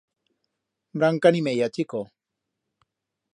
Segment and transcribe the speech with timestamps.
[0.97, 1.99] Branca ni meya, chico.